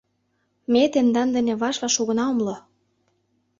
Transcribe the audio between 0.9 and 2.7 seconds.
тендан дене ваш-ваш огына умыло.